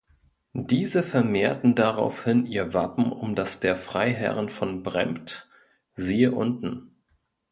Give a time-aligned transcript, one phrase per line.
[0.55, 5.47] Diese vermehrten daraufhin ihr Wappen um das der Freiherren von Brempt
[5.93, 6.95] (siehe unten).